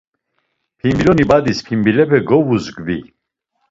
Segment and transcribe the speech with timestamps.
[0.79, 3.01] Pimbiloni badis pimbilepe govuzgvi.